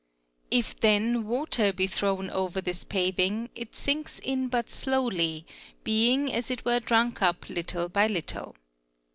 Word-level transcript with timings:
If 0.49 0.79
then 0.79 1.27
water 1.27 1.71
be 1.71 1.85
thrown 1.85 2.31
over 2.31 2.59
this— 2.59 2.83
paving 2.83 3.51
it 3.53 3.75
sinks 3.75 4.17
in 4.17 4.47
but 4.47 4.71
slowly, 4.71 5.45
being 5.83 6.33
as 6.33 6.49
it 6.49 6.65
were 6.65 6.79
drunk 6.79 7.21
up 7.21 7.47
little 7.49 7.87
by 7.87 8.07
little. 8.07 8.55